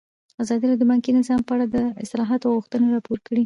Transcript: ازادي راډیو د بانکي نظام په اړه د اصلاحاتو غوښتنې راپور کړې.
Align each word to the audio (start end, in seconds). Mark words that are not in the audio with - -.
ازادي 0.41 0.63
راډیو 0.65 0.81
د 0.81 0.85
بانکي 0.91 1.11
نظام 1.19 1.41
په 1.47 1.51
اړه 1.55 1.65
د 1.75 1.77
اصلاحاتو 2.03 2.53
غوښتنې 2.55 2.87
راپور 2.95 3.19
کړې. 3.25 3.39